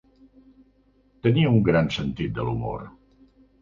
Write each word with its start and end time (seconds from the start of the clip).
Tenia 1.29 1.53
un 1.59 1.63
gran 1.71 1.95
sentit 2.01 2.37
de 2.41 2.51
l'humor. 2.51 2.87